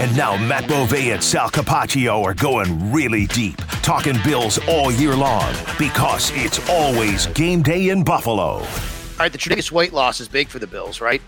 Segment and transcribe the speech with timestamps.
[0.00, 5.14] And now Matt Bove and Sal Capaccio are going really deep, talking Bills all year
[5.14, 8.54] long because it's always game day in Buffalo.
[8.54, 8.66] All
[9.20, 11.22] right, the Tre'Davious White loss is big for the Bills, right?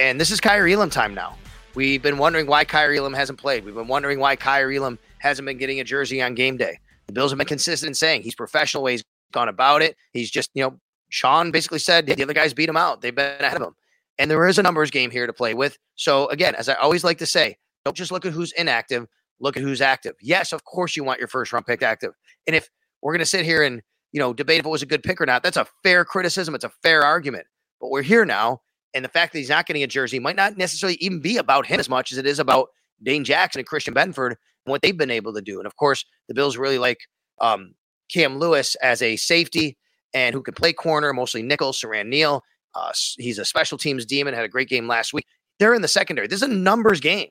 [0.00, 1.36] And this is Kaiir Elam time now.
[1.76, 3.64] We've been wondering why Kaiir Elam hasn't played.
[3.64, 6.80] We've been wondering why Kaiir Elam hasn't been getting a jersey on game day.
[7.06, 9.96] The Bills have been consistent in saying he's professional way he's gone about it.
[10.12, 13.00] He's just, you know, Sean basically said the other guys beat him out.
[13.00, 13.76] They've been ahead of him.
[14.18, 15.78] And there is a numbers game here to play with.
[15.94, 19.06] So again, as I always like to say, don't just look at who's inactive,
[19.40, 20.14] look at who's active.
[20.20, 22.12] Yes, of course you want your first round pick active.
[22.46, 22.68] And if
[23.02, 25.20] we're going to sit here and, you know, debate if it was a good pick
[25.20, 26.54] or not, that's a fair criticism.
[26.54, 27.46] It's a fair argument.
[27.80, 28.60] But we're here now.
[28.94, 31.66] And the fact that he's not getting a jersey might not necessarily even be about
[31.66, 32.68] him as much as it is about
[33.02, 35.58] Dane Jackson and Christian Benford and what they've been able to do.
[35.58, 36.98] And of course, the Bills really like
[37.40, 37.74] um,
[38.12, 39.76] Cam Lewis as a safety
[40.14, 42.44] and who can play corner, mostly nickel, Siran Neal.
[42.74, 45.26] Uh, he's a special teams demon, had a great game last week.
[45.58, 46.26] They're in the secondary.
[46.26, 47.28] This is a numbers game.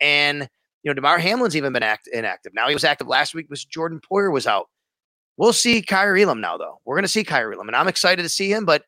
[0.00, 0.48] And
[0.82, 2.54] you know, Damar Hamlin's even been act- inactive.
[2.54, 4.68] Now he was active last week because Jordan Poyer was out.
[5.36, 6.80] We'll see Kaiir Elam now, though.
[6.84, 8.84] We're going to see Kaiir Elam, and I'm excited to see him, but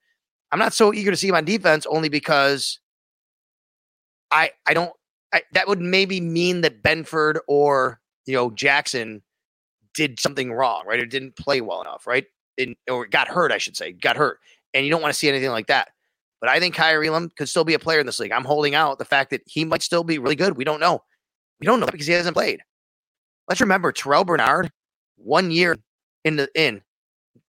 [0.53, 2.81] I'm not so eager to see him on defense only because
[4.31, 4.93] I I don't
[5.33, 9.23] I, that would maybe mean that Benford or you know Jackson
[9.95, 11.01] did something wrong, right?
[11.01, 12.27] Or didn't play well enough, right?
[12.57, 14.39] In, or got hurt, I should say, got hurt,
[14.75, 15.91] and you don't want to see anything like that.
[16.41, 18.33] But I think Kaiir Elam could still be a player in this league.
[18.33, 20.57] I'm holding out the fact that he might still be really good.
[20.57, 21.03] We don't know.
[21.61, 22.61] We don't know because he hasn't played.
[23.49, 24.71] Let's remember Terrel Bernard,
[25.17, 25.77] one year
[26.25, 26.83] in the in,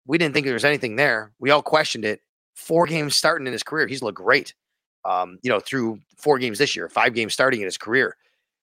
[0.06, 1.32] we didn't think there was anything there.
[1.38, 2.20] We all questioned it.
[2.54, 4.54] Four games starting in his career, he's looked great.
[5.04, 8.16] Um, you know, through four games this year, five games starting in his career.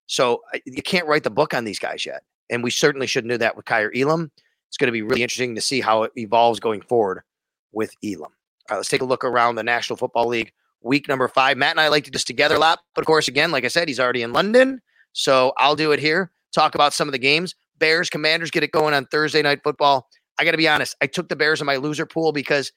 [0.05, 3.37] So you can't write the book on these guys yet, and we certainly shouldn't do
[3.37, 4.31] that with Kaiir Elam.
[4.67, 7.23] It's going to be really interesting to see how it evolves going forward
[7.71, 8.31] with Elam.
[8.69, 11.57] All right, let's take a look around the National Football League week number five.
[11.57, 13.87] Matt and I like to this together lot, but of course, again, like I said,
[13.87, 14.79] he's already in London.
[15.13, 16.31] So I'll do it here.
[16.53, 17.55] Talk about some of the games.
[17.79, 20.07] Bears, Commanders get it going on Thursday night football.
[20.37, 20.95] I got to be honest.
[21.01, 22.71] I took the Bears in my loser pool because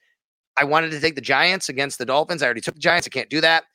[0.57, 2.41] I wanted to take the Giants against the Dolphins.
[2.41, 3.07] I already took the Giants.
[3.07, 3.65] I can't do that.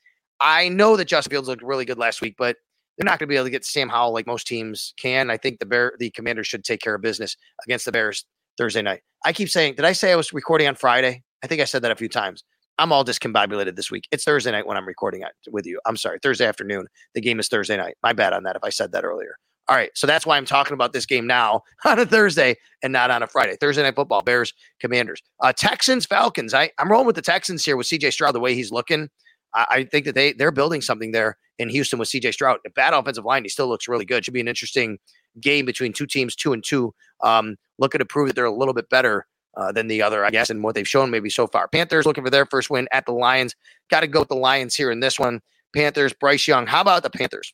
[0.41, 2.57] I know that Justin Fields looked really good last week, but
[2.97, 5.31] they're not going to be able to get Sam Howell like most teams can.
[5.31, 8.25] I think the Bear, the Commanders should take care of business against the Bears
[8.57, 9.03] Thursday night.
[9.25, 11.23] I keep saying, did I say I was recording on Friday?
[11.43, 12.45] I think I said that a few times.
[12.79, 14.07] I'm all discombobulated this week.
[14.13, 15.81] It's Thursday night when I'm recording it with you.
[15.85, 16.87] I'm sorry, Thursday afternoon.
[17.15, 17.97] The game is Thursday night.
[18.03, 19.37] My bad on that if I said that earlier.
[19.69, 22.93] All right, so that's why I'm talking about this game now on a Thursday and
[22.93, 23.57] not on a Friday.
[23.61, 26.55] Thursday night football, Bears, Commanders, uh, Texans, Falcons.
[26.55, 29.11] I, I'm rolling with the Texans here with CJ Stroud the way he's looking.
[29.55, 32.61] I, I think that they they're building something there in Houston with CJ Stroud.
[32.65, 34.25] A bad offensive line, he still looks really good.
[34.25, 34.99] Should be an interesting
[35.41, 36.95] game between two teams, two and two.
[37.23, 39.27] Um, looking to prove that they're a little bit better
[39.59, 41.67] uh, than the other, I guess, and what they've shown maybe so far.
[41.69, 43.55] Panthers looking for their first win at the Lions.
[43.91, 45.41] Got to go with the Lions here in this one.
[45.75, 46.67] Panthers, Bryce Young.
[46.67, 47.53] How about the Panthers?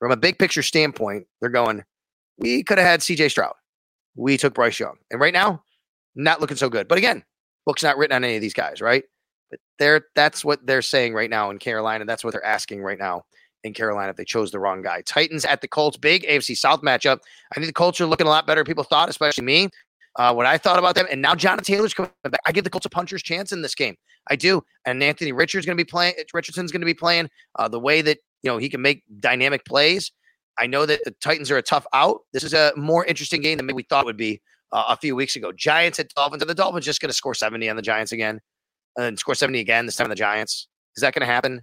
[0.00, 1.84] From a big picture standpoint, they're going,
[2.38, 3.54] we could have had CJ Stroud.
[4.16, 4.96] We took Bryce Young.
[5.10, 5.62] And right now,
[6.16, 6.88] not looking so good.
[6.88, 7.22] But again,
[7.64, 9.04] book's not written on any of these guys, right?
[9.50, 12.04] But they're that's what they're saying right now in Carolina.
[12.04, 13.24] That's what they're asking right now
[13.62, 15.02] in Carolina if they chose the wrong guy.
[15.02, 17.20] Titans at the Colts, big AFC South matchup.
[17.52, 19.70] I think the Colts are looking a lot better people thought, especially me
[20.16, 21.06] uh, what I thought about them.
[21.10, 22.40] And now Jonathan Taylor's coming back.
[22.46, 23.96] I give the Colts a puncher's chance in this game.
[24.30, 24.62] I do.
[24.86, 26.14] And Anthony Richards going to be playing.
[26.32, 27.28] Richardson's going to be playing
[27.58, 30.12] uh, the way that you know he can make dynamic plays.
[30.58, 32.20] I know that the Titans are a tough out.
[32.32, 34.40] This is a more interesting game than maybe we thought it would be
[34.72, 35.52] uh, a few weeks ago.
[35.52, 36.42] Giants at Dolphins.
[36.42, 38.40] Are the Dolphins just going to score 70 on the Giants again
[38.96, 40.68] and score 70 again this time on the Giants?
[40.96, 41.62] Is that going to happen?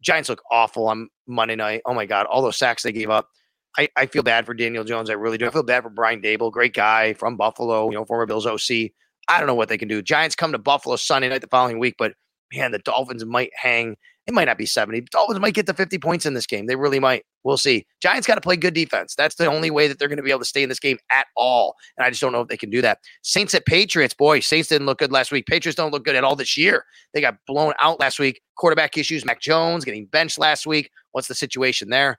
[0.00, 1.82] Giants look awful on Monday night.
[1.84, 3.28] Oh my God, all those sacks they gave up.
[3.76, 5.10] I, I feel bad for Daniel Jones.
[5.10, 5.46] I really do.
[5.46, 8.90] I feel bad for Brian Daboll, great guy from Buffalo, you know, former Bills OC.
[9.28, 10.02] I don't know what they can do.
[10.02, 12.14] Giants come to Buffalo Sunday night the following week, but
[12.52, 13.96] man, the Dolphins might hang.
[14.26, 15.02] It might not be 70.
[15.10, 16.66] Dolphins might get to 50 points in this game.
[16.66, 17.24] They really might.
[17.44, 17.86] We'll see.
[18.02, 19.14] Giants got to play good defense.
[19.14, 20.98] That's the only way that they're going to be able to stay in this game
[21.10, 21.76] at all.
[21.96, 22.98] And I just don't know if they can do that.
[23.22, 24.12] Saints at Patriots.
[24.12, 25.46] Boy, Saints didn't look good last week.
[25.46, 26.84] Patriots don't look good at all this year.
[27.14, 28.42] They got blown out last week.
[28.58, 29.24] Quarterback issues.
[29.24, 30.90] Mac Jones getting benched last week.
[31.12, 32.18] What's the situation there?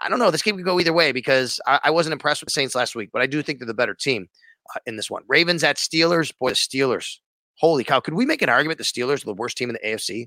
[0.00, 0.30] I don't know.
[0.30, 2.94] This game could go either way because I, I wasn't impressed with the Saints last
[2.94, 4.28] week, but I do think they're the better team
[4.74, 5.22] uh, in this one.
[5.28, 6.32] Ravens at Steelers.
[6.38, 7.18] Boy, the Steelers.
[7.58, 8.00] Holy cow.
[8.00, 10.26] Could we make an argument the Steelers are the worst team in the AFC?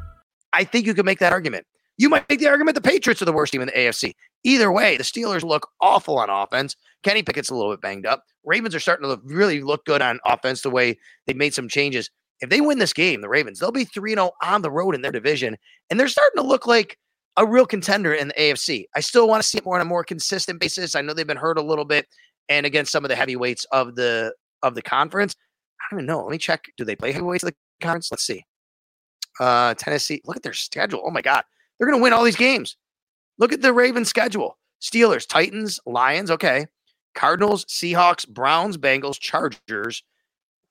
[0.53, 1.65] I think you can make that argument.
[1.97, 4.13] You might make the argument the Patriots are the worst team in the AFC.
[4.43, 6.75] Either way, the Steelers look awful on offense.
[7.03, 8.23] Kenny Pickett's a little bit banged up.
[8.43, 12.09] Ravens are starting to really look good on offense the way they made some changes.
[12.39, 15.01] If they win this game, the Ravens, they'll be 3 0 on the road in
[15.01, 15.57] their division.
[15.89, 16.97] And they're starting to look like
[17.37, 18.85] a real contender in the AFC.
[18.95, 20.95] I still want to see it more on a more consistent basis.
[20.95, 22.07] I know they've been hurt a little bit
[22.49, 24.33] and against some of the heavyweights of the
[24.63, 25.35] of the conference.
[25.79, 26.23] I don't even know.
[26.23, 26.65] Let me check.
[26.77, 28.11] Do they play heavyweights of the conference?
[28.11, 28.43] Let's see.
[29.41, 30.21] Uh, Tennessee.
[30.23, 31.01] Look at their schedule.
[31.03, 31.43] Oh my God,
[31.77, 32.77] they're going to win all these games.
[33.39, 36.29] Look at the Ravens schedule: Steelers, Titans, Lions.
[36.29, 36.67] Okay,
[37.15, 40.03] Cardinals, Seahawks, Browns, Bengals, Chargers,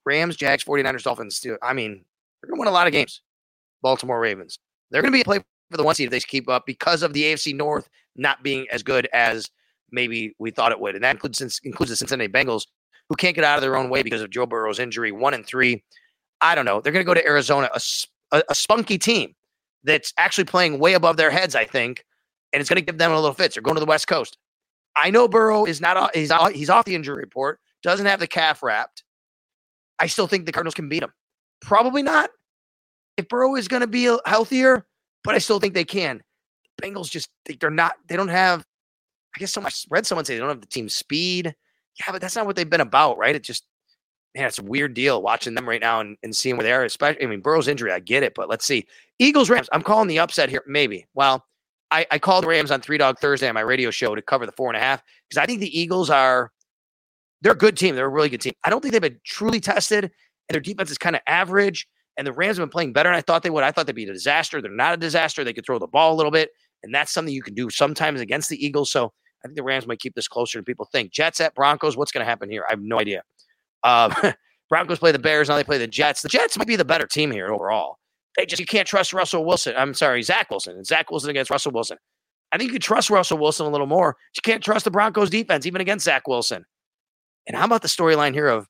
[0.06, 1.40] Rams, Jags, 49ers, Dolphins.
[1.40, 1.58] Steelers.
[1.62, 2.04] I mean,
[2.40, 3.22] they're going to win a lot of games.
[3.82, 4.60] Baltimore Ravens.
[4.92, 5.38] They're going to be a play
[5.70, 8.66] for the one seed if they keep up because of the AFC North not being
[8.70, 9.50] as good as
[9.90, 12.66] maybe we thought it would, and that includes includes the Cincinnati Bengals,
[13.08, 15.10] who can't get out of their own way because of Joe Burrow's injury.
[15.10, 15.82] One and three.
[16.40, 16.80] I don't know.
[16.80, 17.68] They're going to go to Arizona,
[18.32, 19.34] a a, spunky team
[19.84, 22.04] that's actually playing way above their heads, I think,
[22.52, 23.54] and it's going to give them a little fits.
[23.54, 24.38] They're going to the West Coast.
[24.96, 28.62] I know Burrow is not he's he's off the injury report, doesn't have the calf
[28.62, 29.04] wrapped.
[29.98, 31.12] I still think the Cardinals can beat him.
[31.60, 32.30] Probably not.
[33.16, 34.86] If Burrow is going to be uh, healthier,
[35.22, 36.22] but I still think they can.
[36.78, 37.28] The Bengals just
[37.60, 38.64] they're not they don't have
[39.36, 41.54] I guess so much read someone say they don't have the team speed.
[41.98, 43.34] Yeah, but that's not what they've been about, right?
[43.34, 43.64] It just
[44.34, 46.84] man, it's a weird deal watching them right now and, and seeing where they are.
[46.84, 48.86] Especially, I mean, Burrow's injury, I get it, but let's see.
[49.18, 49.68] Eagles Rams.
[49.72, 50.62] I'm calling the upset here.
[50.66, 51.06] Maybe.
[51.14, 51.44] Well,
[51.90, 54.46] I, I called the Rams on Three Dog Thursday on my radio show to cover
[54.46, 56.52] the four and a half because I think the Eagles are
[57.42, 57.96] they're a good team.
[57.96, 58.52] They're a really good team.
[58.64, 61.88] I don't think they've been truly tested, and their defense is kind of average.
[62.16, 63.64] And the Rams have been playing better than I thought they would.
[63.64, 64.60] I thought they'd be a disaster.
[64.60, 65.42] They're not a disaster.
[65.42, 66.50] They could throw the ball a little bit,
[66.82, 68.92] and that's something you can do sometimes against the Eagles.
[68.92, 69.12] So
[69.42, 71.12] I think the Rams might keep this closer than people think.
[71.12, 71.96] Jets at Broncos.
[71.96, 72.64] What's going to happen here?
[72.68, 73.22] I have no idea.
[73.82, 74.14] Um,
[74.68, 76.22] Broncos play the Bears, now they play the Jets.
[76.22, 77.98] The Jets might be the better team here overall.
[78.36, 79.74] They just you can't trust Russell Wilson.
[79.76, 80.82] I'm sorry, Zach Wilson.
[80.84, 81.98] Zach Wilson against Russell Wilson.
[82.52, 84.16] I think you could trust Russell Wilson a little more.
[84.36, 86.64] You can't trust the Broncos defense, even against Zach Wilson.
[87.46, 88.66] And how about the storyline here of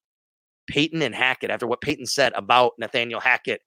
[0.69, 3.61] Peyton and Hackett after what Peyton said about Nathaniel Hackett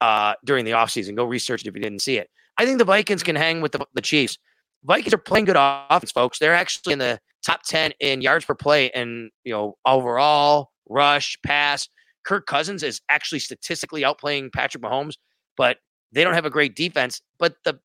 [0.00, 1.16] uh, during the offseason?
[1.16, 2.28] Go research it if you didn't see it.
[2.58, 4.38] I think the Vikings can hang with the, the Chiefs.
[4.84, 6.38] Vikings are playing good offense, folks.
[6.38, 11.38] They're actually in the top 10 in yards per play and, you know, overall rush,
[11.44, 11.88] pass.
[12.24, 15.14] Kirk Cousins is actually statistically outplaying Patrick Mahomes,
[15.56, 15.78] but
[16.12, 17.20] they don't have a great defense.
[17.38, 17.80] But the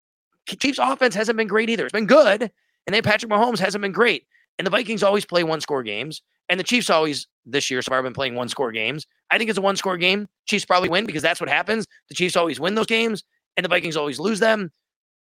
[0.48, 1.86] Chiefs' offense hasn't been great either.
[1.86, 4.28] It's been good, and then Patrick Mahomes hasn't been great.
[4.58, 7.90] And the Vikings always play one score games, and the Chiefs always this year so
[7.90, 9.06] far have been playing one score games.
[9.32, 10.28] I think it's a one score game.
[10.46, 11.86] Chiefs probably win because that's what happens.
[12.10, 13.24] The Chiefs always win those games,
[13.56, 14.72] and the Vikings always lose them.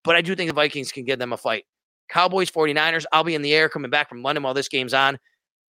[0.03, 1.65] But I do think the Vikings can give them a fight.
[2.09, 5.17] Cowboys, 49ers, I'll be in the air coming back from London while this game's on.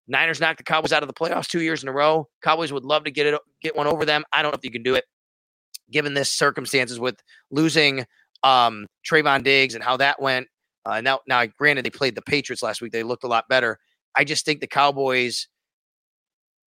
[0.08, 2.28] Niners knocked the Cowboys out of the playoffs two years in a row.
[2.42, 4.24] Cowboys would love to get it, get one over them.
[4.32, 5.06] I don't know if you can do it,
[5.92, 7.22] given this circumstances with
[7.52, 8.06] losing
[8.44, 10.48] um, Trevon Diggs and how that went.
[10.86, 12.94] Uh, now, now, granted, they played the Patriots last week.
[12.94, 13.78] They looked a lot better.
[14.16, 15.48] I just think the Cowboys,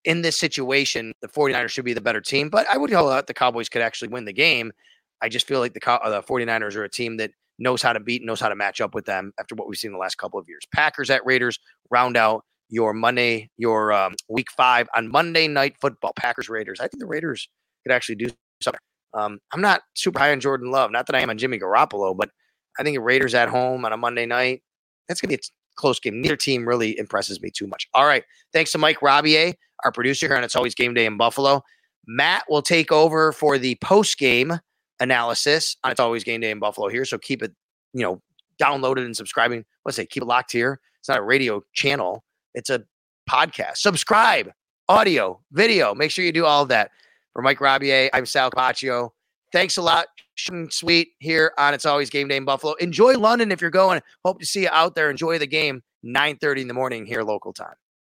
[0.03, 2.49] in this situation, the 49ers should be the better team.
[2.49, 4.73] But I would call out the Cowboys could actually win the game.
[5.21, 7.99] I just feel like the, uh, the 49ers are a team that knows how to
[7.99, 10.17] beat, and knows how to match up with them after what we've seen the last
[10.17, 10.65] couple of years.
[10.73, 16.13] Packers at Raiders round out your Monday, your um, week five on Monday night football,
[16.15, 16.79] Packers Raiders.
[16.79, 17.49] I think the Raiders
[17.83, 18.29] could actually do
[18.61, 18.79] something.
[19.13, 22.15] Um, I'm not super high on Jordan Love, not that I am on Jimmy Garoppolo,
[22.15, 22.29] but
[22.79, 24.61] I think the Raiders at home on a Monday night,
[25.07, 25.39] that's gonna be a
[25.75, 26.21] close game.
[26.21, 27.87] Neither team really impresses me too much.
[27.93, 28.23] All right.
[28.53, 31.63] Thanks to Mike Robier, our producer here, and it's always game day in Buffalo.
[32.07, 34.59] Matt will take over for the post game
[34.99, 37.05] analysis It's Always Game Day in Buffalo here.
[37.05, 37.53] So keep it,
[37.93, 38.21] you know,
[38.61, 39.65] downloaded and subscribing.
[39.85, 40.79] Let's say keep it locked here.
[40.99, 42.23] It's not a radio channel,
[42.59, 42.83] it's a
[43.27, 43.77] podcast.
[43.77, 44.51] Subscribe,
[44.89, 45.95] audio, video.
[45.95, 46.91] Make sure you do all of that.
[47.33, 49.11] For Mike Robier, I'm Sal Capaccio.
[49.53, 50.07] Thanks a lot.
[50.69, 52.73] Sweet here on It's Always Game Day in Buffalo.
[52.75, 54.01] Enjoy London if you're going.
[54.25, 55.09] Hope to see you out there.
[55.09, 55.81] Enjoy the game.
[56.05, 57.75] 9:30 in the morning here local time.